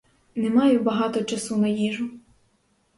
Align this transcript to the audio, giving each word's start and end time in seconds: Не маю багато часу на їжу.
Не 0.35 0.49
маю 0.49 0.79
багато 0.81 1.23
часу 1.23 1.57
на 1.57 1.67
їжу. 1.67 2.09